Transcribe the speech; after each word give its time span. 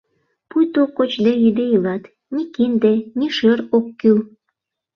Пуйто 0.49 0.81
кочде-йӱде 0.97 1.65
илат, 1.75 2.03
ни 2.35 2.43
кинде, 2.53 2.93
ни 3.17 3.25
шӧр 3.37 3.59
ок 3.77 3.85
кӱл... 3.99 4.19